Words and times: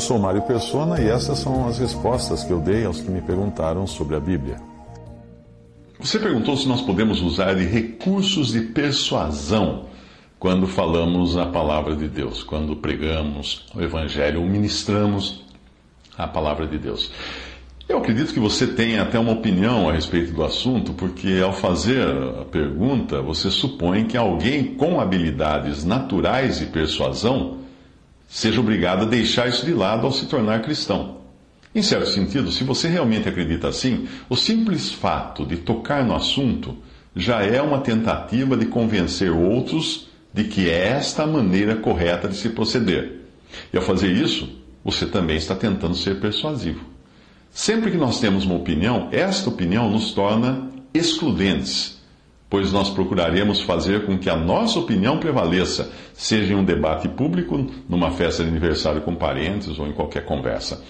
Eu 0.00 0.04
sou 0.04 0.18
Mário 0.18 0.40
Persona 0.40 0.98
e 0.98 1.10
essas 1.10 1.40
são 1.40 1.68
as 1.68 1.78
respostas 1.78 2.42
que 2.42 2.50
eu 2.50 2.58
dei 2.58 2.86
aos 2.86 3.02
que 3.02 3.10
me 3.10 3.20
perguntaram 3.20 3.86
sobre 3.86 4.16
a 4.16 4.18
Bíblia. 4.18 4.56
Você 5.98 6.18
perguntou 6.18 6.56
se 6.56 6.66
nós 6.66 6.80
podemos 6.80 7.20
usar 7.20 7.52
de 7.52 7.66
recursos 7.66 8.50
de 8.50 8.62
persuasão 8.62 9.84
quando 10.38 10.66
falamos 10.66 11.36
a 11.36 11.44
palavra 11.44 11.94
de 11.94 12.08
Deus, 12.08 12.42
quando 12.42 12.74
pregamos 12.76 13.66
o 13.74 13.82
Evangelho 13.82 14.40
ou 14.40 14.46
ministramos 14.46 15.44
a 16.16 16.26
palavra 16.26 16.66
de 16.66 16.78
Deus. 16.78 17.12
Eu 17.86 17.98
acredito 17.98 18.32
que 18.32 18.40
você 18.40 18.68
tenha 18.68 19.02
até 19.02 19.18
uma 19.18 19.32
opinião 19.32 19.86
a 19.86 19.92
respeito 19.92 20.32
do 20.32 20.42
assunto, 20.42 20.94
porque 20.94 21.42
ao 21.44 21.52
fazer 21.52 22.00
a 22.40 22.46
pergunta, 22.46 23.20
você 23.20 23.50
supõe 23.50 24.06
que 24.06 24.16
alguém 24.16 24.64
com 24.76 24.98
habilidades 24.98 25.84
naturais 25.84 26.58
de 26.58 26.64
persuasão 26.64 27.59
seja 28.30 28.60
obrigado 28.60 29.02
a 29.02 29.06
deixar 29.06 29.48
isso 29.48 29.66
de 29.66 29.74
lado 29.74 30.06
ao 30.06 30.12
se 30.12 30.26
tornar 30.26 30.62
cristão. 30.62 31.18
Em 31.74 31.82
certo 31.82 32.08
sentido, 32.08 32.50
se 32.50 32.64
você 32.64 32.88
realmente 32.88 33.28
acredita 33.28 33.68
assim, 33.68 34.08
o 34.28 34.36
simples 34.36 34.90
fato 34.90 35.44
de 35.44 35.56
tocar 35.56 36.04
no 36.04 36.14
assunto 36.14 36.76
já 37.14 37.42
é 37.42 37.60
uma 37.60 37.80
tentativa 37.80 38.56
de 38.56 38.66
convencer 38.66 39.32
outros 39.32 40.08
de 40.32 40.44
que 40.44 40.70
é 40.70 40.88
esta 40.88 41.24
a 41.24 41.26
maneira 41.26 41.74
correta 41.74 42.28
de 42.28 42.36
se 42.36 42.50
proceder. 42.50 43.20
E 43.72 43.76
ao 43.76 43.82
fazer 43.82 44.12
isso, 44.12 44.48
você 44.84 45.06
também 45.06 45.36
está 45.36 45.56
tentando 45.56 45.94
ser 45.94 46.20
persuasivo. 46.20 46.84
Sempre 47.50 47.90
que 47.90 47.96
nós 47.96 48.20
temos 48.20 48.44
uma 48.44 48.54
opinião, 48.54 49.08
esta 49.10 49.48
opinião 49.48 49.90
nos 49.90 50.12
torna 50.12 50.70
excludentes 50.94 51.99
pois 52.50 52.72
nós 52.72 52.90
procuraremos 52.90 53.60
fazer 53.60 54.04
com 54.04 54.18
que 54.18 54.28
a 54.28 54.36
nossa 54.36 54.80
opinião 54.80 55.18
prevaleça, 55.18 55.92
seja 56.12 56.52
em 56.52 56.56
um 56.56 56.64
debate 56.64 57.08
público, 57.08 57.64
numa 57.88 58.10
festa 58.10 58.42
de 58.42 58.50
aniversário 58.50 59.00
com 59.02 59.14
parentes 59.14 59.78
ou 59.78 59.86
em 59.86 59.92
qualquer 59.92 60.24
conversa. 60.24 60.82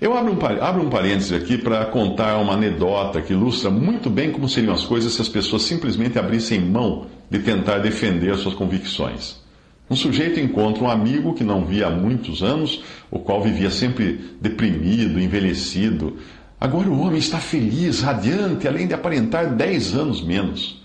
Eu 0.00 0.16
abro 0.16 0.32
um, 0.32 0.62
abro 0.62 0.82
um 0.82 0.90
parêntese 0.90 1.34
aqui 1.34 1.58
para 1.58 1.84
contar 1.86 2.36
uma 2.36 2.52
anedota 2.52 3.20
que 3.22 3.32
ilustra 3.32 3.70
muito 3.70 4.08
bem 4.08 4.30
como 4.30 4.48
seriam 4.48 4.72
as 4.72 4.84
coisas 4.84 5.14
se 5.14 5.22
as 5.22 5.28
pessoas 5.28 5.62
simplesmente 5.62 6.18
abrissem 6.18 6.60
mão 6.60 7.06
de 7.28 7.38
tentar 7.40 7.78
defender 7.78 8.36
suas 8.36 8.54
convicções. 8.54 9.42
Um 9.90 9.96
sujeito 9.96 10.38
encontra 10.38 10.84
um 10.84 10.90
amigo 10.90 11.34
que 11.34 11.42
não 11.42 11.64
via 11.64 11.86
há 11.86 11.90
muitos 11.90 12.42
anos, 12.42 12.82
o 13.10 13.18
qual 13.18 13.42
vivia 13.42 13.70
sempre 13.70 14.36
deprimido, 14.40 15.18
envelhecido. 15.18 16.18
Agora 16.60 16.88
o 16.88 17.00
homem 17.00 17.18
está 17.18 17.38
feliz, 17.38 18.00
radiante, 18.02 18.68
além 18.68 18.86
de 18.86 18.92
aparentar 18.92 19.54
dez 19.54 19.94
anos 19.94 20.22
menos. 20.22 20.78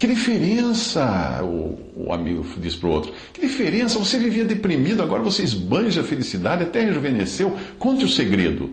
Que 0.00 0.06
diferença, 0.06 1.42
o, 1.44 1.78
o 1.94 2.10
amigo 2.10 2.42
diz 2.56 2.74
para 2.74 2.88
o 2.88 2.92
outro. 2.92 3.12
Que 3.34 3.42
diferença, 3.42 3.98
você 3.98 4.18
vivia 4.18 4.46
deprimido, 4.46 5.02
agora 5.02 5.22
você 5.22 5.42
esbanja 5.42 6.00
a 6.00 6.04
felicidade, 6.04 6.62
até 6.62 6.80
rejuvenesceu. 6.86 7.54
Conte 7.78 8.06
o 8.06 8.08
segredo. 8.08 8.70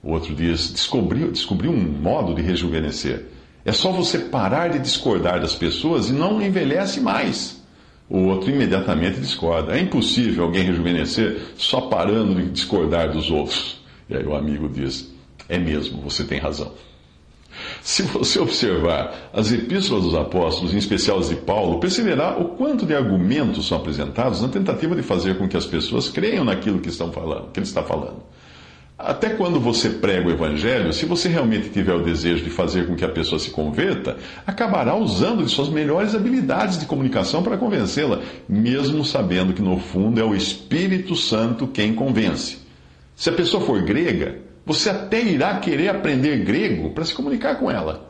O 0.00 0.12
outro 0.12 0.32
diz: 0.32 0.72
descobriu, 0.72 1.32
descobriu 1.32 1.72
um 1.72 1.76
modo 1.76 2.32
de 2.36 2.40
rejuvenescer. 2.40 3.26
É 3.64 3.72
só 3.72 3.90
você 3.90 4.16
parar 4.16 4.68
de 4.68 4.78
discordar 4.78 5.40
das 5.40 5.56
pessoas 5.56 6.08
e 6.08 6.12
não 6.12 6.40
envelhece 6.40 7.00
mais. 7.00 7.60
O 8.08 8.18
outro 8.26 8.48
imediatamente 8.48 9.18
discorda. 9.18 9.76
É 9.76 9.80
impossível 9.80 10.44
alguém 10.44 10.62
rejuvenescer 10.62 11.36
só 11.56 11.80
parando 11.80 12.40
de 12.40 12.48
discordar 12.48 13.10
dos 13.10 13.28
outros. 13.28 13.82
E 14.08 14.14
aí 14.14 14.24
o 14.24 14.36
amigo 14.36 14.68
diz: 14.68 15.12
É 15.48 15.58
mesmo, 15.58 16.00
você 16.00 16.22
tem 16.22 16.38
razão. 16.38 16.72
Se 17.82 18.02
você 18.02 18.38
observar 18.38 19.30
as 19.32 19.50
epístolas 19.50 20.04
dos 20.04 20.14
apóstolos, 20.14 20.74
em 20.74 20.78
especial 20.78 21.18
as 21.18 21.28
de 21.28 21.36
Paulo, 21.36 21.80
perceberá 21.80 22.38
o 22.38 22.50
quanto 22.50 22.84
de 22.84 22.94
argumentos 22.94 23.66
são 23.66 23.78
apresentados 23.78 24.42
na 24.42 24.48
tentativa 24.48 24.94
de 24.94 25.02
fazer 25.02 25.38
com 25.38 25.48
que 25.48 25.56
as 25.56 25.66
pessoas 25.66 26.08
creiam 26.08 26.44
naquilo 26.44 26.80
que, 26.80 26.90
estão 26.90 27.10
falando, 27.10 27.50
que 27.50 27.58
ele 27.58 27.66
está 27.66 27.82
falando. 27.82 28.22
Até 29.02 29.30
quando 29.30 29.58
você 29.58 29.88
prega 29.88 30.28
o 30.28 30.30
Evangelho, 30.30 30.92
se 30.92 31.06
você 31.06 31.26
realmente 31.26 31.70
tiver 31.70 31.94
o 31.94 32.02
desejo 32.02 32.44
de 32.44 32.50
fazer 32.50 32.86
com 32.86 32.94
que 32.94 33.04
a 33.04 33.08
pessoa 33.08 33.38
se 33.38 33.50
converta, 33.50 34.18
acabará 34.46 34.94
usando 34.94 35.42
de 35.42 35.50
suas 35.50 35.70
melhores 35.70 36.14
habilidades 36.14 36.78
de 36.78 36.84
comunicação 36.84 37.42
para 37.42 37.56
convencê-la, 37.56 38.20
mesmo 38.46 39.02
sabendo 39.02 39.54
que 39.54 39.62
no 39.62 39.78
fundo 39.78 40.20
é 40.20 40.24
o 40.24 40.34
Espírito 40.34 41.16
Santo 41.16 41.66
quem 41.66 41.94
convence. 41.94 42.58
Se 43.16 43.30
a 43.30 43.32
pessoa 43.32 43.64
for 43.64 43.80
grega, 43.80 44.49
você 44.72 44.88
até 44.88 45.20
irá 45.20 45.58
querer 45.58 45.88
aprender 45.88 46.44
grego 46.44 46.90
para 46.90 47.04
se 47.04 47.12
comunicar 47.12 47.56
com 47.56 47.68
ela. 47.68 48.08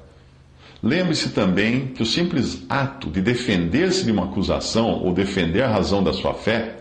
Lembre-se 0.83 1.31
também 1.31 1.87
que 1.89 2.03
o 2.03 2.07
simples 2.07 2.65
ato 2.69 3.09
de 3.09 3.23
defender-se 3.23 4.05
de 4.05 4.13
uma 4.13 4.25
acusação 4.25 5.03
ou 5.03 5.15
defender 5.15 5.63
a 5.63 5.69
razão 5.69 6.03
da 6.03 6.13
sua 6.13 6.35
fé, 6.35 6.77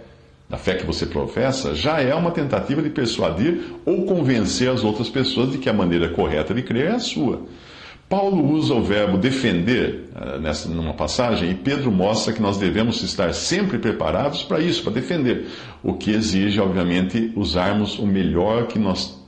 da 0.49 0.57
fé 0.57 0.75
que 0.75 0.85
você 0.85 1.05
professa, 1.05 1.73
já 1.73 2.01
é 2.01 2.13
uma 2.13 2.31
tentativa 2.31 2.81
de 2.81 2.89
persuadir 2.89 3.73
ou 3.85 4.05
convencer 4.05 4.69
as 4.69 4.83
outras 4.83 5.07
pessoas 5.07 5.51
de 5.51 5.57
que 5.57 5.69
a 5.69 5.73
maneira 5.73 6.09
correta 6.09 6.53
de 6.53 6.61
crer 6.61 6.87
é 6.87 6.95
a 6.95 6.99
sua. 6.99 7.43
Paulo 8.09 8.51
usa 8.51 8.73
o 8.73 8.83
verbo 8.83 9.17
defender 9.17 10.09
uh, 10.13 10.39
nessa, 10.39 10.67
numa 10.67 10.93
passagem 10.93 11.51
e 11.51 11.55
Pedro 11.55 11.89
mostra 11.89 12.33
que 12.33 12.41
nós 12.41 12.57
devemos 12.57 13.01
estar 13.01 13.33
sempre 13.33 13.77
preparados 13.77 14.43
para 14.43 14.59
isso, 14.59 14.83
para 14.83 14.91
defender, 14.91 15.47
o 15.81 15.93
que 15.93 16.11
exige, 16.11 16.59
obviamente, 16.59 17.31
usarmos 17.35 17.97
o 17.97 18.05
melhor 18.05 18.67
que 18.67 18.79
nós 18.79 19.18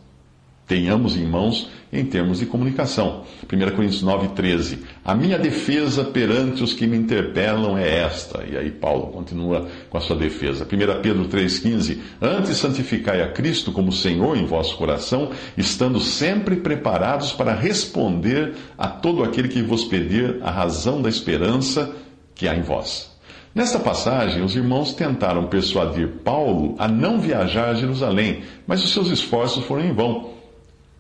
tenhamos 0.72 1.18
em 1.18 1.26
mãos 1.26 1.70
em 1.92 2.06
termos 2.06 2.40
de 2.40 2.46
comunicação. 2.46 3.26
1 3.44 3.76
Coríntios 3.76 4.02
9, 4.02 4.30
13. 4.30 4.80
A 5.04 5.14
minha 5.14 5.38
defesa 5.38 6.06
perante 6.06 6.64
os 6.64 6.72
que 6.72 6.88
me 6.88 6.96
interpelam 6.96 7.78
é 7.78 7.98
esta. 8.00 8.46
E 8.50 8.56
aí 8.56 8.72
Paulo 8.72 9.08
continua 9.08 9.68
com 9.90 9.98
a 9.98 10.00
sua 10.00 10.16
defesa. 10.16 10.64
1 10.64 11.02
Pedro 11.02 11.28
3,15. 11.28 11.98
Antes 12.22 12.56
santificai 12.56 13.22
a 13.22 13.28
Cristo 13.34 13.74
como 13.74 13.92
Senhor 13.92 14.38
em 14.38 14.46
vosso 14.46 14.78
coração, 14.78 15.32
estando 15.58 16.00
sempre 16.00 16.56
preparados 16.56 17.34
para 17.34 17.54
responder 17.54 18.54
a 18.78 18.88
todo 18.88 19.26
aquele 19.26 19.50
que 19.50 19.62
vos 19.62 19.84
pedir 19.84 20.38
a 20.42 20.50
razão 20.50 21.02
da 21.02 21.10
esperança 21.10 21.94
que 22.34 22.48
há 22.48 22.56
em 22.56 22.62
vós. 22.62 23.12
Nesta 23.54 23.78
passagem, 23.78 24.42
os 24.42 24.56
irmãos 24.56 24.94
tentaram 24.94 25.48
persuadir 25.48 26.08
Paulo 26.24 26.76
a 26.80 26.88
não 26.88 27.20
viajar 27.20 27.72
a 27.72 27.74
Jerusalém, 27.74 28.44
mas 28.66 28.82
os 28.82 28.94
seus 28.94 29.10
esforços 29.10 29.66
foram 29.66 29.84
em 29.84 29.92
vão 29.92 30.40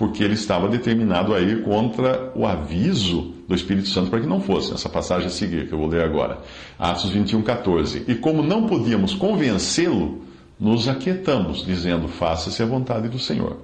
porque 0.01 0.23
ele 0.23 0.33
estava 0.33 0.67
determinado 0.67 1.31
a 1.31 1.39
ir 1.39 1.61
contra 1.61 2.31
o 2.33 2.47
aviso 2.47 3.35
do 3.47 3.53
Espírito 3.53 3.87
Santo 3.87 4.09
para 4.09 4.19
que 4.19 4.25
não 4.25 4.41
fosse. 4.41 4.73
Essa 4.73 4.89
passagem 4.89 5.27
a 5.27 5.29
seguir, 5.29 5.67
que 5.67 5.73
eu 5.73 5.77
vou 5.77 5.87
ler 5.87 6.03
agora. 6.03 6.39
Atos 6.79 7.11
21, 7.11 7.43
14. 7.43 8.05
E 8.07 8.15
como 8.15 8.41
não 8.41 8.65
podíamos 8.65 9.13
convencê-lo, 9.13 10.23
nos 10.59 10.87
aquietamos, 10.87 11.63
dizendo: 11.63 12.07
Faça-se 12.07 12.63
a 12.63 12.65
vontade 12.65 13.09
do 13.09 13.19
Senhor. 13.19 13.57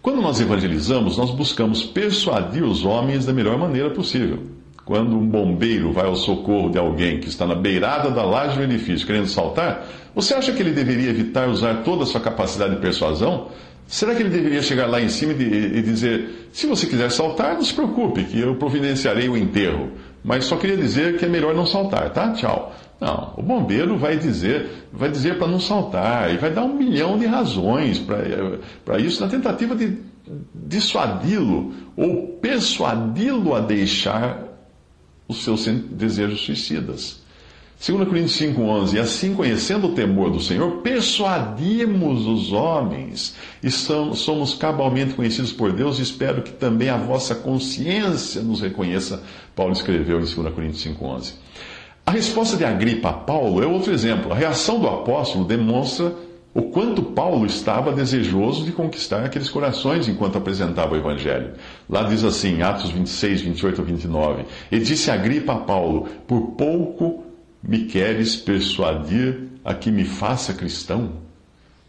Quando 0.00 0.22
nós 0.22 0.40
evangelizamos, 0.40 1.18
nós 1.18 1.30
buscamos 1.32 1.84
persuadir 1.84 2.64
os 2.64 2.82
homens 2.86 3.26
da 3.26 3.34
melhor 3.34 3.58
maneira 3.58 3.90
possível. 3.90 4.44
Quando 4.86 5.18
um 5.18 5.28
bombeiro 5.28 5.92
vai 5.92 6.06
ao 6.06 6.16
socorro 6.16 6.70
de 6.70 6.78
alguém 6.78 7.20
que 7.20 7.28
está 7.28 7.46
na 7.46 7.54
beirada 7.54 8.10
da 8.10 8.24
laje 8.24 8.56
do 8.56 8.62
edifício 8.62 9.06
querendo 9.06 9.26
saltar, 9.26 9.86
você 10.14 10.32
acha 10.32 10.50
que 10.50 10.62
ele 10.62 10.72
deveria 10.72 11.10
evitar 11.10 11.46
usar 11.46 11.82
toda 11.82 12.04
a 12.04 12.06
sua 12.06 12.22
capacidade 12.22 12.74
de 12.74 12.80
persuasão? 12.80 13.48
Será 13.88 14.14
que 14.14 14.22
ele 14.22 14.28
deveria 14.28 14.62
chegar 14.62 14.86
lá 14.86 15.00
em 15.00 15.08
cima 15.08 15.32
e 15.32 15.80
dizer: 15.80 16.50
se 16.52 16.66
você 16.66 16.86
quiser 16.86 17.10
saltar, 17.10 17.54
não 17.54 17.64
se 17.64 17.72
preocupe, 17.72 18.22
que 18.24 18.38
eu 18.38 18.54
providenciarei 18.56 19.30
o 19.30 19.36
enterro. 19.36 19.92
Mas 20.22 20.44
só 20.44 20.56
queria 20.56 20.76
dizer 20.76 21.16
que 21.16 21.24
é 21.24 21.28
melhor 21.28 21.54
não 21.54 21.64
saltar, 21.64 22.10
tá? 22.10 22.32
Tchau. 22.34 22.74
Não, 23.00 23.34
o 23.36 23.42
bombeiro 23.42 23.96
vai 23.96 24.18
dizer, 24.18 24.88
vai 24.92 25.08
dizer 25.08 25.38
para 25.38 25.46
não 25.46 25.60
saltar 25.60 26.34
e 26.34 26.36
vai 26.36 26.50
dar 26.50 26.64
um 26.64 26.74
milhão 26.74 27.16
de 27.16 27.26
razões 27.26 27.98
para 28.84 28.98
isso 28.98 29.22
na 29.22 29.28
tentativa 29.28 29.74
de 29.74 29.96
dissuadi-lo 30.52 31.72
ou 31.96 32.26
persuadi-lo 32.42 33.54
a 33.54 33.60
deixar 33.60 34.42
os 35.28 35.44
seus 35.44 35.64
desejos 35.66 36.40
suicidas. 36.40 37.22
2 37.80 38.08
Coríntios 38.08 38.36
5,11 38.40 39.00
Assim, 39.00 39.34
conhecendo 39.34 39.86
o 39.86 39.94
temor 39.94 40.30
do 40.30 40.40
Senhor, 40.40 40.78
persuadimos 40.82 42.26
os 42.26 42.52
homens 42.52 43.36
e 43.62 43.70
somos 43.70 44.54
cabalmente 44.54 45.14
conhecidos 45.14 45.52
por 45.52 45.72
Deus 45.72 45.98
e 45.98 46.02
espero 46.02 46.42
que 46.42 46.52
também 46.52 46.88
a 46.88 46.96
vossa 46.96 47.36
consciência 47.36 48.42
nos 48.42 48.60
reconheça. 48.60 49.22
Paulo 49.54 49.72
escreveu 49.72 50.16
em 50.18 50.24
2 50.24 50.34
Coríntios 50.52 50.84
5,11. 50.84 51.34
A 52.04 52.10
resposta 52.10 52.56
de 52.56 52.64
Agripa 52.64 53.10
a 53.10 53.12
Paulo 53.12 53.62
é 53.62 53.66
outro 53.66 53.92
exemplo. 53.92 54.32
A 54.32 54.34
reação 54.34 54.80
do 54.80 54.88
apóstolo 54.88 55.44
demonstra 55.44 56.12
o 56.54 56.62
quanto 56.62 57.02
Paulo 57.02 57.46
estava 57.46 57.92
desejoso 57.92 58.64
de 58.64 58.72
conquistar 58.72 59.24
aqueles 59.24 59.50
corações 59.50 60.08
enquanto 60.08 60.38
apresentava 60.38 60.94
o 60.94 60.96
Evangelho. 60.96 61.52
Lá 61.88 62.02
diz 62.02 62.24
assim, 62.24 62.62
Atos 62.62 62.90
26, 62.90 63.42
28 63.42 63.80
a 63.80 63.84
29. 63.84 64.44
E 64.72 64.78
disse 64.80 65.10
Agripa 65.10 65.52
a 65.52 65.58
Paulo: 65.58 66.08
Por 66.26 66.52
pouco 66.56 67.27
me 67.62 67.86
queres 67.86 68.36
persuadir 68.36 69.48
a 69.64 69.74
que 69.74 69.90
me 69.90 70.04
faça 70.04 70.54
cristão? 70.54 71.12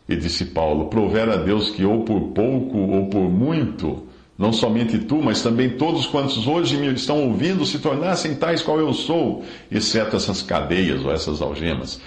E 0.08 0.16
disse 0.16 0.46
Paulo: 0.46 0.88
Provera 0.88 1.36
a 1.36 1.38
Deus 1.38 1.70
que 1.70 1.86
ou 1.86 2.04
por 2.04 2.30
pouco 2.30 2.78
ou 2.78 3.08
por 3.08 3.30
muito 3.30 4.10
não 4.40 4.54
somente 4.54 4.98
tu, 5.00 5.22
mas 5.22 5.42
também 5.42 5.72
todos 5.72 6.06
quantos 6.06 6.48
hoje 6.48 6.78
me 6.78 6.94
estão 6.94 7.28
ouvindo 7.28 7.66
se 7.66 7.78
tornassem 7.78 8.36
tais 8.36 8.62
qual 8.62 8.80
eu 8.80 8.94
sou, 8.94 9.44
exceto 9.70 10.16
essas 10.16 10.42
cadeias 10.42 11.04
ou 11.04 11.12
essas 11.12 11.42
algemas. 11.42 12.00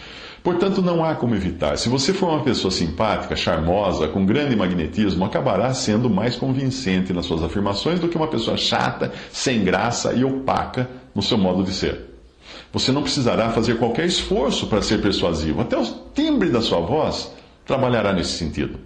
Portanto, 0.42 0.80
não 0.80 1.04
há 1.04 1.14
como 1.14 1.34
evitar. 1.34 1.76
Se 1.76 1.90
você 1.90 2.14
for 2.14 2.30
uma 2.30 2.42
pessoa 2.42 2.70
simpática, 2.70 3.36
charmosa, 3.36 4.08
com 4.08 4.24
grande 4.24 4.56
magnetismo, 4.56 5.26
acabará 5.26 5.74
sendo 5.74 6.08
mais 6.08 6.34
convincente 6.34 7.12
nas 7.12 7.26
suas 7.26 7.42
afirmações 7.42 8.00
do 8.00 8.08
que 8.08 8.16
uma 8.16 8.26
pessoa 8.26 8.56
chata, 8.56 9.12
sem 9.30 9.62
graça 9.62 10.14
e 10.14 10.24
opaca 10.24 10.88
no 11.14 11.20
seu 11.20 11.36
modo 11.36 11.62
de 11.62 11.70
ser. 11.72 12.11
Você 12.72 12.90
não 12.90 13.02
precisará 13.02 13.50
fazer 13.50 13.78
qualquer 13.78 14.06
esforço 14.06 14.66
para 14.66 14.80
ser 14.80 15.00
persuasivo. 15.02 15.60
Até 15.60 15.78
o 15.78 15.84
timbre 16.14 16.48
da 16.48 16.60
sua 16.60 16.80
voz 16.80 17.32
trabalhará 17.66 18.12
nesse 18.12 18.32
sentido. 18.32 18.78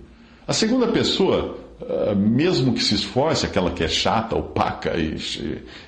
A 0.46 0.52
segunda 0.52 0.88
pessoa 0.88 1.56
ah, 1.82 2.14
mesmo 2.14 2.72
que 2.72 2.82
se 2.82 2.94
esforce, 2.94 3.44
aquela 3.44 3.70
que 3.70 3.84
é 3.84 3.88
chata, 3.88 4.34
opaca 4.34 4.96
e, 4.96 5.18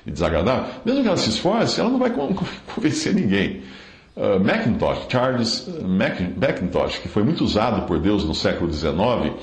desagradável, 0.05 0.65
mesmo 0.85 1.01
que 1.01 1.07
ela 1.07 1.17
se 1.17 1.29
esforce, 1.29 1.79
ela 1.79 1.89
não 1.89 1.97
vai 1.97 2.11
convencer 2.75 3.13
ninguém. 3.13 3.61
Uh, 4.15 4.37
Macintosh, 4.37 5.07
Charles 5.07 5.69
Macintosh, 6.35 6.97
que 6.97 7.07
foi 7.07 7.23
muito 7.23 7.41
usado 7.43 7.87
por 7.87 7.99
Deus 7.99 8.25
no 8.25 8.35
século 8.35 8.71
XIX, 8.71 9.33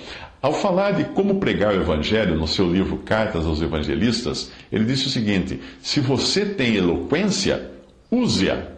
ao 0.42 0.52
falar 0.52 0.90
de 0.90 1.04
como 1.04 1.40
pregar 1.40 1.72
o 1.72 1.80
Evangelho 1.80 2.36
no 2.36 2.46
seu 2.46 2.70
livro 2.70 2.98
Cartas 2.98 3.46
aos 3.46 3.62
Evangelistas, 3.62 4.52
ele 4.70 4.84
disse 4.84 5.06
o 5.06 5.10
seguinte: 5.10 5.58
se 5.80 5.98
você 5.98 6.44
tem 6.44 6.76
eloquência, 6.76 7.70
use-a. 8.10 8.72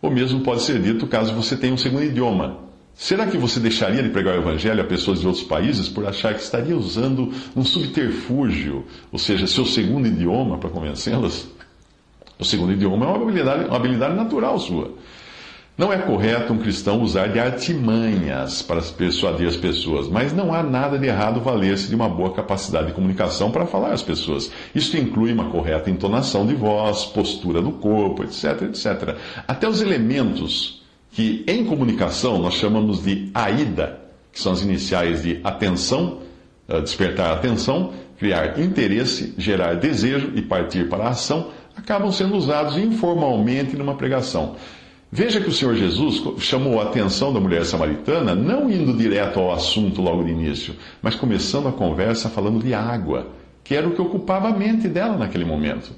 O 0.00 0.10
mesmo 0.10 0.40
pode 0.40 0.62
ser 0.62 0.80
dito 0.80 1.06
caso 1.06 1.34
você 1.34 1.56
tenha 1.56 1.72
um 1.72 1.78
segundo 1.78 2.04
idioma. 2.04 2.58
Será 2.94 3.26
que 3.26 3.36
você 3.36 3.60
deixaria 3.60 4.02
de 4.02 4.08
pregar 4.08 4.34
o 4.36 4.40
Evangelho 4.40 4.80
a 4.80 4.84
pessoas 4.84 5.20
de 5.20 5.26
outros 5.26 5.44
países 5.44 5.88
por 5.88 6.06
achar 6.06 6.32
que 6.34 6.40
estaria 6.40 6.76
usando 6.76 7.30
um 7.54 7.62
subterfúgio, 7.62 8.86
ou 9.12 9.18
seja, 9.18 9.46
seu 9.46 9.66
segundo 9.66 10.06
idioma 10.06 10.56
para 10.56 10.70
convencê-las? 10.70 11.46
O 12.38 12.44
segundo 12.44 12.72
idioma 12.72 13.04
é 13.04 13.08
uma 13.08 13.22
habilidade, 13.22 13.64
uma 13.66 13.76
habilidade 13.76 14.14
natural 14.14 14.58
sua. 14.58 14.94
Não 15.78 15.92
é 15.92 15.98
correto 15.98 16.54
um 16.54 16.58
cristão 16.58 17.02
usar 17.02 17.26
de 17.28 17.38
artimanhas 17.38 18.62
para 18.62 18.80
persuadir 18.80 19.46
as 19.46 19.58
pessoas, 19.58 20.08
mas 20.08 20.32
não 20.32 20.54
há 20.54 20.62
nada 20.62 20.98
de 20.98 21.06
errado 21.06 21.38
valer-se 21.38 21.88
de 21.88 21.94
uma 21.94 22.08
boa 22.08 22.32
capacidade 22.32 22.86
de 22.86 22.92
comunicação 22.94 23.50
para 23.50 23.66
falar 23.66 23.92
às 23.92 24.02
pessoas. 24.02 24.50
Isto 24.74 24.96
inclui 24.96 25.34
uma 25.34 25.50
correta 25.50 25.90
entonação 25.90 26.46
de 26.46 26.54
voz, 26.54 27.04
postura 27.04 27.60
do 27.60 27.72
corpo, 27.72 28.24
etc, 28.24 28.62
etc. 28.62 29.16
Até 29.46 29.68
os 29.68 29.82
elementos 29.82 30.82
que 31.12 31.44
em 31.46 31.66
comunicação 31.66 32.38
nós 32.38 32.54
chamamos 32.54 33.04
de 33.04 33.30
AIDA, 33.34 34.00
que 34.32 34.40
são 34.40 34.52
as 34.52 34.62
iniciais 34.62 35.22
de 35.22 35.40
atenção, 35.44 36.20
eh, 36.68 36.80
despertar 36.80 37.34
atenção, 37.34 37.92
criar 38.18 38.58
interesse, 38.58 39.34
gerar 39.36 39.74
desejo 39.74 40.32
e 40.34 40.40
partir 40.40 40.88
para 40.88 41.04
a 41.04 41.08
ação, 41.10 41.50
acabam 41.76 42.10
sendo 42.10 42.34
usados 42.34 42.78
informalmente 42.78 43.76
numa 43.76 43.94
pregação. 43.94 44.56
Veja 45.10 45.40
que 45.40 45.48
o 45.48 45.52
Senhor 45.52 45.74
Jesus 45.76 46.22
chamou 46.38 46.80
a 46.80 46.84
atenção 46.84 47.32
da 47.32 47.38
mulher 47.38 47.64
samaritana, 47.64 48.34
não 48.34 48.68
indo 48.68 48.92
direto 48.92 49.38
ao 49.38 49.52
assunto 49.52 50.02
logo 50.02 50.24
de 50.24 50.32
início, 50.32 50.74
mas 51.00 51.14
começando 51.14 51.68
a 51.68 51.72
conversa 51.72 52.28
falando 52.28 52.62
de 52.62 52.74
água, 52.74 53.28
que 53.62 53.74
era 53.74 53.86
o 53.86 53.94
que 53.94 54.02
ocupava 54.02 54.48
a 54.48 54.56
mente 54.56 54.88
dela 54.88 55.16
naquele 55.16 55.44
momento. 55.44 55.92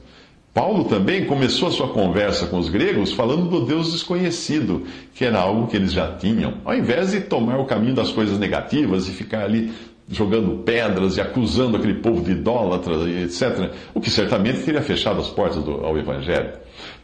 Paulo 0.52 0.84
também 0.84 1.24
começou 1.24 1.68
a 1.68 1.70
sua 1.70 1.88
conversa 1.88 2.46
com 2.46 2.58
os 2.58 2.68
gregos 2.68 3.12
falando 3.12 3.48
do 3.48 3.64
Deus 3.64 3.92
desconhecido, 3.92 4.84
que 5.14 5.24
era 5.24 5.38
algo 5.38 5.68
que 5.68 5.76
eles 5.76 5.92
já 5.92 6.16
tinham, 6.16 6.54
ao 6.64 6.74
invés 6.74 7.12
de 7.12 7.20
tomar 7.20 7.58
o 7.58 7.64
caminho 7.64 7.94
das 7.94 8.10
coisas 8.10 8.38
negativas 8.38 9.08
e 9.08 9.12
ficar 9.12 9.44
ali 9.44 9.72
jogando 10.10 10.62
pedras 10.64 11.16
e 11.16 11.20
acusando 11.20 11.76
aquele 11.76 11.94
povo 11.94 12.22
de 12.22 12.32
idólatras, 12.32 13.06
etc., 13.06 13.70
o 13.94 14.00
que 14.00 14.10
certamente 14.10 14.62
teria 14.62 14.82
fechado 14.82 15.20
as 15.20 15.28
portas 15.28 15.62
do, 15.62 15.84
ao 15.84 15.96
Evangelho. 15.98 16.50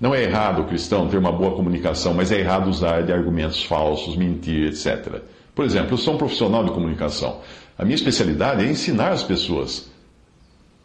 Não 0.00 0.14
é 0.14 0.22
errado 0.22 0.62
o 0.62 0.64
cristão 0.64 1.08
ter 1.08 1.18
uma 1.18 1.32
boa 1.32 1.54
comunicação, 1.54 2.14
mas 2.14 2.32
é 2.32 2.40
errado 2.40 2.68
usar 2.68 3.02
de 3.02 3.12
argumentos 3.12 3.62
falsos, 3.64 4.16
mentir, 4.16 4.68
etc. 4.68 5.22
Por 5.54 5.64
exemplo, 5.64 5.92
eu 5.92 5.98
sou 5.98 6.14
um 6.14 6.18
profissional 6.18 6.64
de 6.64 6.72
comunicação. 6.72 7.40
A 7.78 7.84
minha 7.84 7.94
especialidade 7.94 8.64
é 8.64 8.68
ensinar 8.68 9.10
as 9.10 9.22
pessoas. 9.22 9.90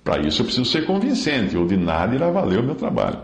Para 0.03 0.25
isso 0.25 0.41
eu 0.41 0.45
preciso 0.45 0.69
ser 0.69 0.85
convincente, 0.85 1.57
ou 1.57 1.65
de 1.65 1.77
nada 1.77 2.15
irá 2.15 2.29
valer 2.29 2.59
o 2.59 2.63
meu 2.63 2.75
trabalho. 2.75 3.19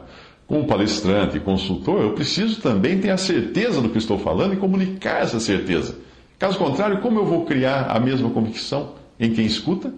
Como 0.48 0.68
palestrante 0.68 1.38
e 1.38 1.40
consultor, 1.40 2.02
eu 2.02 2.14
preciso 2.14 2.62
também 2.62 3.00
ter 3.00 3.10
a 3.10 3.18
certeza 3.18 3.82
do 3.82 3.90
que 3.90 3.98
estou 3.98 4.20
falando 4.20 4.54
e 4.54 4.58
comunicar 4.58 5.22
essa 5.22 5.40
certeza. 5.40 5.98
Caso 6.38 6.58
contrário, 6.58 7.02
como 7.02 7.20
eu 7.20 7.26
vou 7.26 7.46
criar 7.46 7.88
a 7.90 8.00
mesma 8.00 8.30
convicção 8.30 8.94
em 9.20 9.34
quem 9.34 9.46
escuta? 9.46 9.92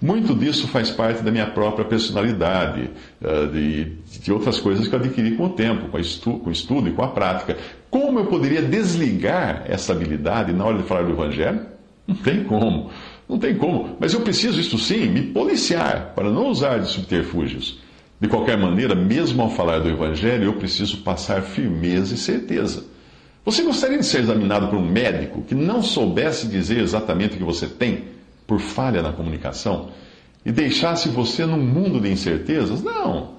Muito 0.00 0.34
disso 0.34 0.68
faz 0.68 0.90
parte 0.90 1.22
da 1.22 1.30
minha 1.30 1.46
própria 1.46 1.84
personalidade, 1.84 2.90
eh, 3.22 3.46
de, 3.46 3.84
de 4.20 4.32
outras 4.32 4.60
coisas 4.60 4.86
que 4.86 4.94
eu 4.94 4.98
adquiri 4.98 5.36
com 5.36 5.46
o 5.46 5.48
tempo, 5.50 5.88
com, 5.88 5.98
estu, 5.98 6.38
com 6.38 6.50
o 6.50 6.52
estudo 6.52 6.88
e 6.88 6.92
com 6.92 7.02
a 7.02 7.08
prática. 7.08 7.56
Como 7.90 8.18
eu 8.18 8.26
poderia 8.26 8.60
desligar 8.60 9.64
essa 9.66 9.92
habilidade 9.92 10.52
na 10.52 10.66
hora 10.66 10.76
de 10.78 10.82
falar 10.82 11.02
do 11.02 11.12
Evangelho? 11.12 11.60
Não 12.06 12.14
tem 12.14 12.44
como. 12.44 12.90
Não 13.26 13.38
tem 13.38 13.56
como. 13.56 13.96
Mas 13.98 14.12
eu 14.12 14.20
preciso, 14.20 14.60
isto 14.60 14.78
sim, 14.78 15.06
me 15.08 15.22
policiar 15.22 16.12
para 16.14 16.30
não 16.30 16.48
usar 16.48 16.78
de 16.78 16.88
subterfúgios. 16.88 17.80
De 18.20 18.28
qualquer 18.28 18.58
maneira, 18.58 18.94
mesmo 18.94 19.42
ao 19.42 19.50
falar 19.50 19.78
do 19.78 19.88
Evangelho, 19.88 20.44
eu 20.44 20.52
preciso 20.54 20.98
passar 20.98 21.40
firmeza 21.42 22.14
e 22.14 22.18
certeza. 22.18 22.84
Você 23.46 23.62
gostaria 23.62 23.98
de 23.98 24.04
ser 24.04 24.20
examinado 24.20 24.68
por 24.68 24.76
um 24.76 24.86
médico 24.86 25.42
que 25.42 25.54
não 25.54 25.82
soubesse 25.82 26.48
dizer 26.48 26.80
exatamente 26.80 27.34
o 27.34 27.38
que 27.38 27.44
você 27.44 27.66
tem, 27.66 28.15
por 28.46 28.60
falha 28.60 29.02
na 29.02 29.12
comunicação, 29.12 29.90
e 30.44 30.52
deixasse 30.52 31.08
você 31.08 31.44
num 31.44 31.58
mundo 31.58 32.00
de 32.00 32.10
incertezas? 32.10 32.82
Não. 32.82 33.36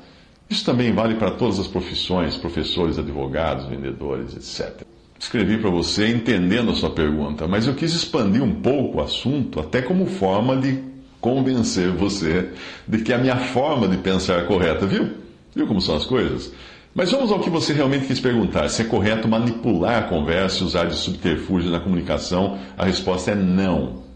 Isso 0.49 0.65
também 0.65 0.93
vale 0.93 1.15
para 1.15 1.31
todas 1.31 1.59
as 1.59 1.67
profissões, 1.67 2.37
professores, 2.37 2.99
advogados, 2.99 3.65
vendedores, 3.65 4.35
etc 4.35 4.85
escrevi 5.19 5.57
para 5.57 5.69
você 5.69 6.09
entendendo 6.09 6.71
a 6.71 6.75
sua 6.75 6.91
pergunta, 6.91 7.47
mas 7.47 7.65
eu 7.65 7.73
quis 7.73 7.93
expandir 7.93 8.43
um 8.43 8.61
pouco 8.61 8.99
o 8.99 9.01
assunto, 9.01 9.59
até 9.59 9.81
como 9.81 10.05
forma 10.05 10.55
de 10.55 10.79
convencer 11.19 11.89
você 11.91 12.49
de 12.87 12.99
que 12.99 13.11
a 13.11 13.17
minha 13.17 13.37
forma 13.37 13.87
de 13.87 13.97
pensar 13.97 14.39
é 14.39 14.43
correta, 14.43 14.85
viu? 14.85 15.09
Viu 15.55 15.65
como 15.65 15.81
são 15.81 15.95
as 15.95 16.05
coisas? 16.05 16.53
Mas 16.93 17.11
vamos 17.11 17.31
ao 17.31 17.39
que 17.39 17.49
você 17.49 17.73
realmente 17.73 18.07
quis 18.07 18.19
perguntar. 18.19 18.69
Se 18.69 18.83
é 18.83 18.85
correto 18.85 19.27
manipular 19.27 20.03
a 20.03 20.07
conversa 20.07 20.63
e 20.63 20.65
usar 20.65 20.85
de 20.85 20.95
subterfúgio 20.95 21.69
na 21.69 21.79
comunicação? 21.79 22.57
A 22.77 22.85
resposta 22.85 23.31
é 23.31 23.35
não. 23.35 24.06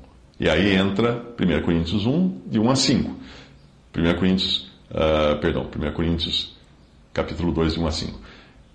E 0.42 0.50
aí 0.50 0.76
entra 0.76 1.24
1 1.40 1.62
Coríntios 1.62 2.08
1, 2.08 2.42
de 2.48 2.60
1 2.60 2.72
a 2.72 2.76
5. 2.76 3.16
1 3.96 4.14
Coríntios, 4.16 4.72
uh, 4.90 5.40
perdão, 5.40 5.68
1 5.68 5.92
Coríntios, 5.94 6.58
capítulo 7.14 7.52
2, 7.52 7.76
de 7.76 7.80
1 7.80 7.86
a 7.86 7.92
5. 7.92 8.20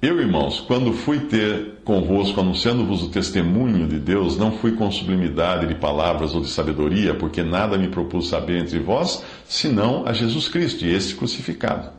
Eu, 0.00 0.20
irmãos, 0.20 0.60
quando 0.60 0.92
fui 0.92 1.18
ter 1.18 1.80
convosco 1.84 2.40
anunciando-vos 2.40 3.02
o 3.02 3.08
testemunho 3.08 3.88
de 3.88 3.98
Deus, 3.98 4.38
não 4.38 4.52
fui 4.52 4.76
com 4.76 4.88
sublimidade 4.92 5.66
de 5.66 5.74
palavras 5.74 6.36
ou 6.36 6.40
de 6.40 6.50
sabedoria, 6.50 7.14
porque 7.14 7.42
nada 7.42 7.76
me 7.76 7.88
propus 7.88 8.28
saber 8.28 8.60
entre 8.60 8.78
vós, 8.78 9.24
senão 9.44 10.06
a 10.06 10.12
Jesus 10.12 10.46
Cristo 10.46 10.84
e 10.84 10.94
este 10.94 11.16
crucificado. 11.16 11.90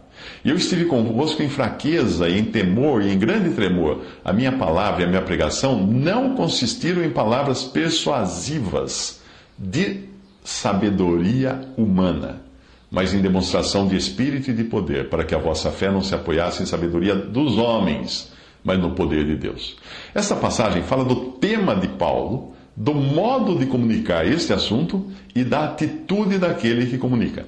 E 0.45 0.49
eu 0.49 0.55
estive 0.55 0.85
convosco 0.85 1.43
em 1.43 1.49
fraqueza, 1.49 2.29
e 2.29 2.39
em 2.39 2.45
temor 2.45 3.01
e 3.01 3.11
em 3.11 3.19
grande 3.19 3.49
tremor. 3.49 3.99
A 4.23 4.31
minha 4.31 4.53
palavra 4.53 5.01
e 5.01 5.05
a 5.05 5.09
minha 5.09 5.21
pregação 5.21 5.85
não 5.85 6.35
consistiram 6.35 7.03
em 7.03 7.09
palavras 7.09 7.65
persuasivas 7.65 9.26
de 9.57 10.05
sabedoria 10.43 11.61
humana 11.77 12.47
mas 12.89 13.13
em 13.13 13.21
demonstração 13.21 13.87
de 13.87 13.95
espírito 13.95 14.49
e 14.49 14.53
de 14.53 14.63
poder, 14.63 15.09
para 15.09 15.23
que 15.23 15.35
a 15.35 15.39
vossa 15.39 15.71
fé 15.71 15.91
não 15.91 16.01
se 16.01 16.15
apoiasse 16.15 16.63
em 16.63 16.65
sabedoria 16.65 17.15
dos 17.15 17.57
homens, 17.57 18.31
mas 18.63 18.79
no 18.79 18.91
poder 18.91 19.25
de 19.25 19.35
Deus. 19.35 19.75
Esta 20.15 20.35
passagem 20.35 20.83
fala 20.83 21.03
do 21.03 21.15
tema 21.33 21.75
de 21.75 21.87
Paulo, 21.87 22.53
do 22.75 22.93
modo 22.93 23.57
de 23.57 23.65
comunicar 23.65 24.25
este 24.25 24.53
assunto 24.53 25.07
e 25.35 25.43
da 25.43 25.65
atitude 25.65 26.37
daquele 26.37 26.85
que 26.85 26.97
comunica. 26.97 27.45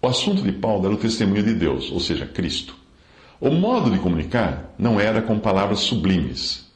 O 0.00 0.08
assunto 0.08 0.42
de 0.42 0.52
Paulo 0.52 0.86
era 0.86 0.94
o 0.94 0.98
testemunho 0.98 1.42
de 1.42 1.54
Deus, 1.54 1.92
ou 1.92 2.00
seja, 2.00 2.26
Cristo. 2.26 2.74
O 3.40 3.50
modo 3.50 3.90
de 3.90 3.98
comunicar 3.98 4.74
não 4.78 4.98
era 4.98 5.22
com 5.22 5.38
palavras 5.38 5.80
sublimes. 5.80 6.71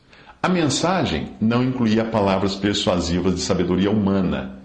A 0.46 0.48
mensagem 0.48 1.30
não 1.40 1.60
incluía 1.60 2.04
palavras 2.04 2.54
persuasivas 2.54 3.34
de 3.34 3.40
sabedoria 3.40 3.90
humana 3.90 4.60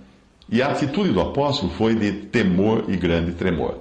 e 0.48 0.62
a 0.62 0.68
atitude 0.68 1.10
do 1.10 1.20
apóstolo 1.20 1.72
foi 1.72 1.96
de 1.96 2.12
temor 2.12 2.86
e 2.88 2.96
grande 2.96 3.32
tremor. 3.32 3.80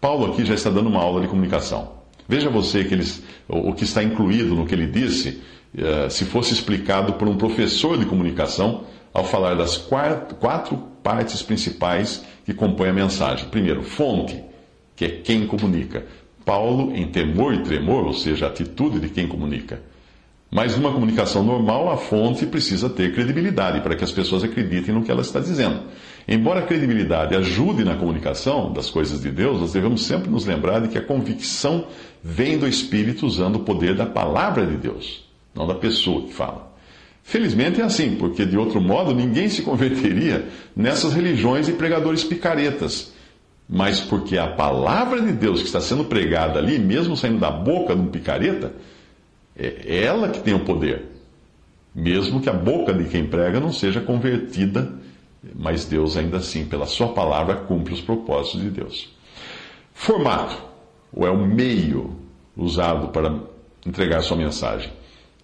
Paulo 0.00 0.32
aqui 0.32 0.42
já 0.42 0.54
está 0.54 0.70
dando 0.70 0.88
uma 0.88 1.02
aula 1.02 1.20
de 1.20 1.28
comunicação. 1.28 1.96
Veja 2.26 2.48
você 2.48 2.82
que 2.84 2.94
eles, 2.94 3.22
o 3.46 3.74
que 3.74 3.84
está 3.84 4.02
incluído 4.02 4.54
no 4.54 4.64
que 4.64 4.74
ele 4.74 4.86
disse, 4.86 5.42
eh, 5.76 6.08
se 6.08 6.24
fosse 6.24 6.54
explicado 6.54 7.12
por 7.12 7.28
um 7.28 7.36
professor 7.36 7.98
de 7.98 8.06
comunicação, 8.06 8.84
ao 9.12 9.24
falar 9.24 9.54
das 9.54 9.76
quatro 9.76 10.78
partes 11.02 11.42
principais 11.42 12.24
que 12.46 12.54
compõem 12.54 12.88
a 12.88 12.94
mensagem. 12.94 13.50
Primeiro, 13.50 13.82
fonte, 13.82 14.42
que 14.96 15.04
é 15.04 15.08
quem 15.10 15.46
comunica. 15.46 16.06
Paulo, 16.42 16.96
em 16.96 17.06
temor 17.06 17.52
e 17.52 17.62
tremor, 17.62 18.06
ou 18.06 18.14
seja, 18.14 18.46
a 18.46 18.48
atitude 18.48 18.98
de 18.98 19.10
quem 19.10 19.28
comunica. 19.28 19.92
Mas 20.54 20.76
numa 20.76 20.92
comunicação 20.92 21.42
normal, 21.42 21.90
a 21.90 21.96
fonte 21.96 22.46
precisa 22.46 22.88
ter 22.88 23.12
credibilidade 23.12 23.80
para 23.80 23.96
que 23.96 24.04
as 24.04 24.12
pessoas 24.12 24.44
acreditem 24.44 24.94
no 24.94 25.02
que 25.02 25.10
ela 25.10 25.20
está 25.20 25.40
dizendo. 25.40 25.80
Embora 26.28 26.60
a 26.60 26.62
credibilidade 26.62 27.34
ajude 27.34 27.82
na 27.82 27.96
comunicação 27.96 28.72
das 28.72 28.88
coisas 28.88 29.20
de 29.20 29.32
Deus, 29.32 29.60
nós 29.60 29.72
devemos 29.72 30.04
sempre 30.06 30.30
nos 30.30 30.46
lembrar 30.46 30.78
de 30.78 30.86
que 30.86 30.96
a 30.96 31.02
convicção 31.02 31.88
vem 32.22 32.56
do 32.56 32.68
Espírito 32.68 33.26
usando 33.26 33.56
o 33.56 33.64
poder 33.64 33.96
da 33.96 34.06
palavra 34.06 34.64
de 34.64 34.76
Deus, 34.76 35.24
não 35.52 35.66
da 35.66 35.74
pessoa 35.74 36.22
que 36.22 36.32
fala. 36.32 36.72
Felizmente 37.24 37.80
é 37.80 37.84
assim, 37.84 38.14
porque 38.14 38.46
de 38.46 38.56
outro 38.56 38.80
modo 38.80 39.12
ninguém 39.12 39.48
se 39.48 39.62
converteria 39.62 40.48
nessas 40.76 41.14
religiões 41.14 41.68
e 41.68 41.72
pregadores 41.72 42.22
picaretas. 42.22 43.12
Mas 43.68 43.98
porque 43.98 44.38
a 44.38 44.46
palavra 44.46 45.20
de 45.20 45.32
Deus 45.32 45.58
que 45.58 45.66
está 45.66 45.80
sendo 45.80 46.04
pregada 46.04 46.60
ali, 46.60 46.78
mesmo 46.78 47.16
saindo 47.16 47.40
da 47.40 47.50
boca 47.50 47.92
de 47.92 48.02
um 48.02 48.06
picareta, 48.06 48.72
é 49.56 50.04
ela 50.04 50.28
que 50.28 50.40
tem 50.40 50.54
o 50.54 50.64
poder. 50.64 51.02
Mesmo 51.94 52.40
que 52.40 52.50
a 52.50 52.52
boca 52.52 52.92
de 52.92 53.04
quem 53.04 53.26
prega 53.26 53.60
não 53.60 53.72
seja 53.72 54.00
convertida, 54.00 54.92
mas 55.54 55.84
Deus 55.84 56.16
ainda 56.16 56.38
assim, 56.38 56.64
pela 56.64 56.86
sua 56.86 57.08
palavra, 57.08 57.54
cumpre 57.54 57.94
os 57.94 58.00
propósitos 58.00 58.60
de 58.60 58.70
Deus. 58.70 59.14
Formato, 59.92 60.56
ou 61.12 61.26
é 61.26 61.30
o 61.30 61.46
meio 61.46 62.16
usado 62.56 63.08
para 63.08 63.38
entregar 63.86 64.22
sua 64.22 64.36
mensagem. 64.36 64.90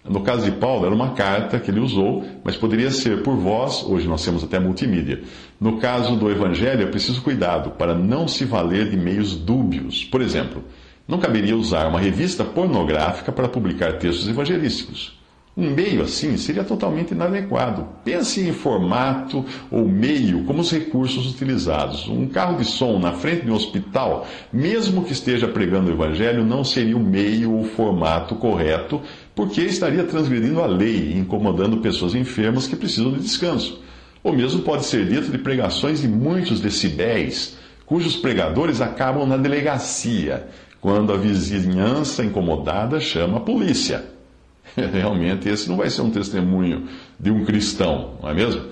No 0.03 0.21
caso 0.21 0.43
de 0.43 0.51
Paulo, 0.57 0.85
era 0.85 0.95
uma 0.95 1.11
carta 1.13 1.59
que 1.59 1.69
ele 1.69 1.79
usou, 1.79 2.25
mas 2.43 2.57
poderia 2.57 2.89
ser 2.89 3.21
por 3.21 3.35
voz, 3.35 3.83
hoje 3.83 4.07
nós 4.07 4.25
temos 4.25 4.43
até 4.43 4.59
multimídia. 4.59 5.21
No 5.59 5.77
caso 5.77 6.15
do 6.15 6.29
Evangelho, 6.29 6.83
é 6.83 6.87
preciso 6.87 7.21
cuidado 7.21 7.71
para 7.71 7.93
não 7.93 8.27
se 8.27 8.43
valer 8.43 8.89
de 8.89 8.97
meios 8.97 9.35
dúbios. 9.35 10.03
Por 10.03 10.21
exemplo, 10.21 10.63
não 11.07 11.19
caberia 11.19 11.55
usar 11.55 11.87
uma 11.87 11.99
revista 11.99 12.43
pornográfica 12.43 13.31
para 13.31 13.49
publicar 13.49 13.93
textos 13.93 14.27
evangelísticos. 14.27 15.19
Um 15.55 15.69
meio 15.69 16.01
assim 16.01 16.37
seria 16.37 16.63
totalmente 16.63 17.11
inadequado. 17.11 17.85
Pense 18.05 18.39
em 18.39 18.53
formato 18.53 19.43
ou 19.69 19.85
meio 19.85 20.45
como 20.45 20.61
os 20.61 20.71
recursos 20.71 21.29
utilizados. 21.29 22.07
Um 22.07 22.25
carro 22.25 22.57
de 22.57 22.63
som 22.63 22.97
na 22.97 23.11
frente 23.11 23.43
de 23.43 23.51
um 23.51 23.55
hospital, 23.55 24.25
mesmo 24.51 25.03
que 25.03 25.11
esteja 25.11 25.49
pregando 25.49 25.91
o 25.91 25.93
evangelho, 25.93 26.45
não 26.45 26.63
seria 26.63 26.95
o 26.95 27.03
meio 27.03 27.51
ou 27.51 27.65
formato 27.65 28.35
correto, 28.35 29.01
porque 29.35 29.61
estaria 29.61 30.05
transgredindo 30.05 30.61
a 30.61 30.67
lei 30.67 31.13
incomodando 31.17 31.77
pessoas 31.77 32.15
enfermas 32.15 32.65
que 32.65 32.77
precisam 32.77 33.11
de 33.11 33.19
descanso. 33.19 33.83
O 34.23 34.31
mesmo 34.31 34.61
pode 34.61 34.85
ser 34.85 35.05
dito 35.05 35.29
de 35.31 35.37
pregações 35.37 35.99
de 35.99 36.07
muitos 36.07 36.61
decibéis, 36.61 37.57
cujos 37.85 38.15
pregadores 38.15 38.79
acabam 38.79 39.27
na 39.27 39.35
delegacia 39.35 40.47
quando 40.81 41.13
a 41.13 41.17
vizinhança 41.17 42.25
incomodada 42.25 42.99
chama 42.99 43.37
a 43.37 43.41
polícia. 43.41 44.03
Realmente, 44.75 45.47
esse 45.47 45.69
não 45.69 45.77
vai 45.77 45.89
ser 45.89 46.01
um 46.01 46.09
testemunho 46.09 46.87
de 47.19 47.29
um 47.29 47.45
cristão, 47.45 48.15
não 48.21 48.29
é 48.29 48.33
mesmo? 48.33 48.63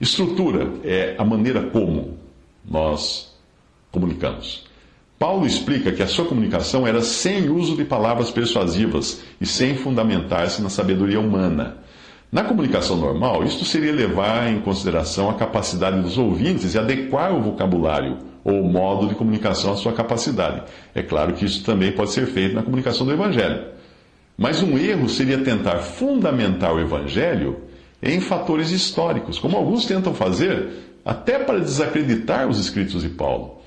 Estrutura 0.00 0.68
é 0.82 1.14
a 1.16 1.24
maneira 1.24 1.62
como 1.62 2.18
nós 2.68 3.32
comunicamos. 3.92 4.64
Paulo 5.18 5.46
explica 5.46 5.92
que 5.92 6.02
a 6.02 6.08
sua 6.08 6.24
comunicação 6.24 6.84
era 6.84 7.00
sem 7.00 7.48
uso 7.48 7.76
de 7.76 7.84
palavras 7.84 8.32
persuasivas 8.32 9.22
e 9.40 9.46
sem 9.46 9.76
fundamentar-se 9.76 10.60
na 10.60 10.68
sabedoria 10.68 11.20
humana. 11.20 11.76
Na 12.32 12.42
comunicação 12.42 12.96
normal, 12.96 13.44
isto 13.44 13.64
seria 13.64 13.92
levar 13.92 14.50
em 14.50 14.60
consideração 14.62 15.30
a 15.30 15.34
capacidade 15.34 16.00
dos 16.00 16.18
ouvintes 16.18 16.74
e 16.74 16.78
adequar 16.78 17.32
o 17.32 17.42
vocabulário 17.42 18.31
ou 18.44 18.62
modo 18.62 19.08
de 19.08 19.14
comunicação 19.14 19.72
à 19.72 19.76
sua 19.76 19.92
capacidade. 19.92 20.62
É 20.94 21.02
claro 21.02 21.32
que 21.32 21.44
isso 21.44 21.64
também 21.64 21.92
pode 21.92 22.12
ser 22.12 22.26
feito 22.26 22.54
na 22.54 22.62
comunicação 22.62 23.06
do 23.06 23.12
Evangelho. 23.12 23.66
Mas 24.36 24.62
um 24.62 24.76
erro 24.78 25.08
seria 25.08 25.38
tentar 25.38 25.78
fundamentar 25.78 26.74
o 26.74 26.80
Evangelho 26.80 27.60
em 28.02 28.20
fatores 28.20 28.70
históricos, 28.70 29.38
como 29.38 29.56
alguns 29.56 29.86
tentam 29.86 30.12
fazer, 30.12 30.70
até 31.04 31.38
para 31.38 31.60
desacreditar 31.60 32.48
os 32.48 32.58
escritos 32.58 33.02
de 33.02 33.08
Paulo. 33.08 33.61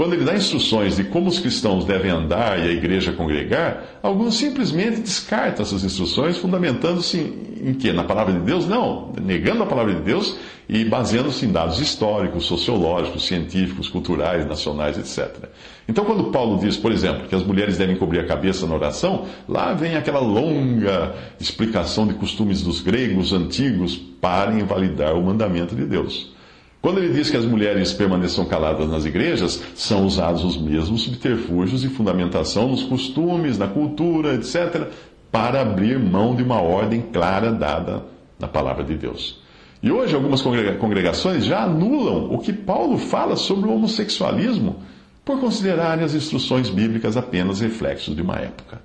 Quando 0.00 0.14
ele 0.14 0.24
dá 0.24 0.34
instruções 0.34 0.96
de 0.96 1.04
como 1.04 1.28
os 1.28 1.40
cristãos 1.40 1.84
devem 1.84 2.10
andar 2.10 2.58
e 2.58 2.62
a 2.62 2.72
igreja 2.72 3.12
congregar, 3.12 3.98
alguns 4.02 4.36
simplesmente 4.36 5.02
descartam 5.02 5.62
essas 5.62 5.84
instruções, 5.84 6.38
fundamentando-se 6.38 7.18
em, 7.18 7.74
quê? 7.74 7.92
Na 7.92 8.04
palavra 8.04 8.32
de 8.32 8.40
Deus? 8.40 8.66
Não, 8.66 9.12
negando 9.22 9.62
a 9.62 9.66
palavra 9.66 9.92
de 9.92 10.00
Deus 10.00 10.38
e 10.66 10.86
baseando-se 10.86 11.44
em 11.44 11.52
dados 11.52 11.78
históricos, 11.80 12.46
sociológicos, 12.46 13.26
científicos, 13.26 13.90
culturais, 13.90 14.46
nacionais, 14.46 14.96
etc. 14.96 15.50
Então, 15.86 16.06
quando 16.06 16.30
Paulo 16.30 16.58
diz, 16.58 16.78
por 16.78 16.92
exemplo, 16.92 17.28
que 17.28 17.34
as 17.34 17.44
mulheres 17.44 17.76
devem 17.76 17.96
cobrir 17.96 18.20
a 18.20 18.26
cabeça 18.26 18.66
na 18.66 18.74
oração, 18.74 19.26
lá 19.46 19.74
vem 19.74 19.96
aquela 19.96 20.20
longa 20.20 21.14
explicação 21.38 22.06
de 22.06 22.14
costumes 22.14 22.62
dos 22.62 22.80
gregos 22.80 23.34
antigos 23.34 23.98
para 23.98 24.58
invalidar 24.58 25.14
o 25.14 25.22
mandamento 25.22 25.76
de 25.76 25.84
Deus. 25.84 26.39
Quando 26.82 26.98
ele 26.98 27.12
diz 27.12 27.30
que 27.30 27.36
as 27.36 27.44
mulheres 27.44 27.92
permaneçam 27.92 28.46
caladas 28.46 28.88
nas 28.88 29.04
igrejas, 29.04 29.62
são 29.74 30.06
usados 30.06 30.42
os 30.42 30.56
mesmos 30.56 31.02
subterfúgios 31.02 31.82
de 31.82 31.88
fundamentação 31.88 32.68
nos 32.68 32.82
costumes, 32.82 33.58
na 33.58 33.68
cultura, 33.68 34.34
etc., 34.34 34.88
para 35.30 35.60
abrir 35.60 35.98
mão 35.98 36.34
de 36.34 36.42
uma 36.42 36.60
ordem 36.60 37.02
clara 37.12 37.52
dada 37.52 38.02
na 38.38 38.48
palavra 38.48 38.82
de 38.82 38.96
Deus. 38.96 39.40
E 39.82 39.90
hoje 39.90 40.14
algumas 40.14 40.42
congregações 40.42 41.44
já 41.44 41.64
anulam 41.64 42.32
o 42.32 42.38
que 42.38 42.52
Paulo 42.52 42.98
fala 42.98 43.36
sobre 43.36 43.68
o 43.68 43.74
homossexualismo 43.74 44.82
por 45.24 45.38
considerarem 45.38 46.04
as 46.04 46.14
instruções 46.14 46.70
bíblicas 46.70 47.16
apenas 47.16 47.60
reflexos 47.60 48.16
de 48.16 48.22
uma 48.22 48.36
época. 48.36 48.80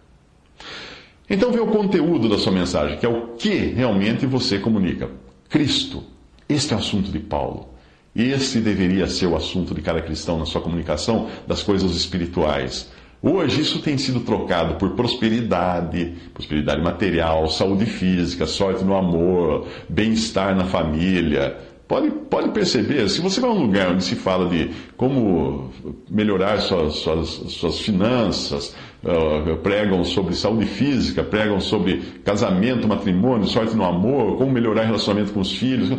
Então 1.30 1.52
vê 1.52 1.60
o 1.60 1.68
conteúdo 1.68 2.30
da 2.30 2.38
sua 2.38 2.52
mensagem, 2.52 2.98
que 2.98 3.06
é 3.06 3.10
o 3.10 3.30
que 3.30 3.56
realmente 3.56 4.26
você 4.26 4.60
comunica. 4.60 5.10
Cristo. 5.50 6.04
Este 6.48 6.74
é 6.74 6.78
o 6.78 6.80
assunto 6.80 7.10
de 7.10 7.20
Paulo. 7.20 7.75
Esse 8.16 8.62
deveria 8.62 9.08
ser 9.08 9.28
o 9.28 9.36
assunto 9.36 9.76
de 9.76 9.82
cada 9.82 10.02
cristão 10.02 10.40
na 10.40 10.46
sua 10.46 10.62
comunicação 10.62 11.28
das 11.46 11.62
coisas 11.62 11.92
espirituais. 11.96 12.90
Hoje 13.22 13.62
isso 13.62 13.80
tem 13.80 13.98
sido 13.98 14.20
trocado 14.20 14.76
por 14.76 14.92
prosperidade, 14.92 16.14
prosperidade 16.34 16.82
material, 16.82 17.48
saúde 17.48 17.86
física, 17.86 18.46
sorte 18.46 18.86
no 18.86 18.96
amor, 18.96 19.68
bem-estar 19.90 20.56
na 20.56 20.66
família. 20.66 21.58
Pode, 21.88 22.10
pode 22.10 22.50
perceber, 22.50 23.10
se 23.10 23.22
você 23.22 23.42
vai 23.42 23.50
a 23.50 23.54
um 23.54 23.62
lugar 23.62 23.92
onde 23.92 24.04
se 24.04 24.16
fala 24.16 24.48
de 24.50 24.72
como 24.96 25.70
melhorar 26.10 26.60
suas, 26.60 26.96
suas, 26.96 27.30
suas 27.30 27.80
finanças, 27.80 28.76
uh, 29.04 29.58
pregam 29.58 30.04
sobre 30.04 30.36
saúde 30.36 30.66
física, 30.66 31.24
pregam 31.24 31.60
sobre 31.60 32.02
casamento, 32.24 32.88
matrimônio, 32.88 33.48
sorte 33.48 33.76
no 33.76 33.84
amor, 33.84 34.38
como 34.38 34.52
melhorar 34.52 34.84
relacionamento 34.84 35.34
com 35.34 35.42
os 35.42 35.52
filhos. 35.52 35.96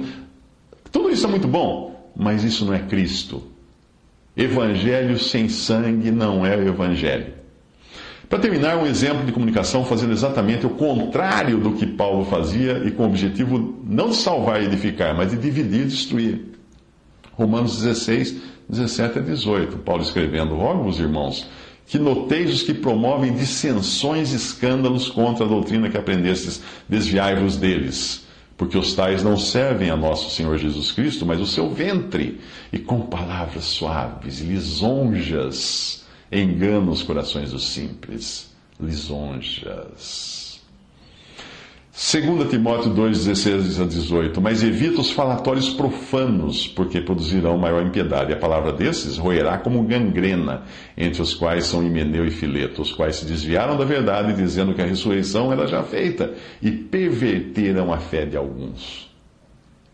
Tudo 0.91 1.11
isso 1.11 1.27
é 1.27 1.31
muito 1.31 1.47
bom, 1.47 1.96
mas 2.17 2.43
isso 2.43 2.65
não 2.65 2.73
é 2.73 2.79
Cristo. 2.79 3.43
Evangelho 4.37 5.19
sem 5.19 5.49
sangue 5.49 6.11
não 6.11 6.45
é 6.45 6.57
o 6.57 6.69
Evangelho. 6.69 7.35
Para 8.29 8.41
terminar, 8.41 8.77
um 8.77 8.87
exemplo 8.87 9.25
de 9.25 9.31
comunicação 9.31 9.85
fazendo 9.85 10.13
exatamente 10.13 10.67
o 10.67 10.71
contrário 10.71 11.59
do 11.59 11.73
que 11.73 11.87
Paulo 11.87 12.25
fazia 12.25 12.83
e 12.85 12.91
com 12.91 13.05
o 13.05 13.07
objetivo 13.07 13.79
não 13.85 14.11
de 14.11 14.17
salvar 14.17 14.61
e 14.61 14.67
edificar, 14.67 15.17
mas 15.17 15.31
de 15.31 15.37
dividir 15.37 15.83
e 15.83 15.85
destruir. 15.85 16.45
Romanos 17.35 17.81
16, 17.83 18.37
17 18.69 19.21
a 19.21 19.23
18. 19.23 19.79
Paulo 19.79 20.03
escrevendo: 20.03 20.57
Rogo-vos, 20.57 20.99
irmãos, 20.99 21.49
que 21.87 22.01
noteis 22.01 22.53
os 22.53 22.63
que 22.63 22.75
promovem 22.75 23.33
dissensões 23.33 24.33
e 24.33 24.37
escândalos 24.37 25.09
contra 25.09 25.45
a 25.45 25.49
doutrina 25.49 25.89
que 25.89 25.97
aprendestes, 25.97 26.61
desviai-vos 26.89 27.57
deles 27.57 28.26
porque 28.57 28.79
os 28.79 28.95
tais 28.95 29.23
não 29.23 29.37
servem 29.37 29.91
a 29.91 29.97
nosso 29.97 30.35
Senhor 30.35 30.57
Jesus 30.59 30.91
Cristo, 30.93 31.27
mas 31.27 31.41
o 31.41 31.47
seu 31.47 31.71
ventre, 31.71 32.41
e 32.73 32.79
com 32.79 33.03
palavras 33.03 33.65
suaves 33.65 34.41
lisonjas 34.41 36.05
enganam 36.33 36.91
os 36.91 37.03
corações 37.03 37.53
dos 37.53 37.69
simples. 37.69 38.51
Lisonjas. 38.81 40.56
2 41.99 42.51
Timóteo 42.51 42.91
2, 42.91 43.25
16 43.25 43.81
a 43.81 43.87
18. 43.87 44.39
Mas 44.39 44.63
evita 44.63 45.01
os 45.01 45.11
falatórios 45.11 45.71
profanos, 45.71 46.69
porque 46.69 47.01
produzirão 47.01 47.57
maior 47.57 47.87
impiedade. 47.87 48.35
A 48.35 48.37
palavra 48.37 48.71
desses 48.71 49.17
roerá 49.17 49.57
como 49.57 49.83
gangrena, 49.83 50.65
entre 50.95 51.23
os 51.23 51.33
quais 51.33 51.65
são 51.65 51.83
Himeneu 51.83 52.27
e 52.27 52.31
Fileto, 52.31 52.83
os 52.83 52.93
quais 52.93 53.17
se 53.17 53.25
desviaram 53.25 53.79
da 53.79 53.85
verdade, 53.87 54.35
dizendo 54.35 54.75
que 54.75 54.83
a 54.83 54.85
ressurreição 54.85 55.51
era 55.51 55.67
já 55.67 55.83
feita, 55.83 56.35
e 56.61 56.71
perverteram 56.71 57.91
a 57.91 57.97
fé 57.97 58.27
de 58.27 58.37
alguns. 58.37 59.11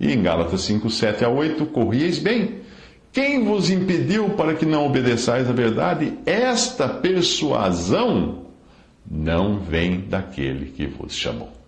E 0.00 0.12
em 0.12 0.20
Gálatas 0.20 0.62
5, 0.62 0.90
7 0.90 1.24
a 1.24 1.28
8, 1.28 1.66
corrieis 1.66 2.18
bem. 2.18 2.62
Quem 3.12 3.44
vos 3.44 3.70
impediu 3.70 4.30
para 4.30 4.54
que 4.54 4.66
não 4.66 4.86
obedeçais 4.86 5.48
à 5.48 5.52
verdade? 5.52 6.14
Esta 6.26 6.88
persuasão 6.88 8.46
não 9.08 9.60
vem 9.60 10.00
daquele 10.00 10.66
que 10.66 10.88
vos 10.88 11.14
chamou. 11.14 11.61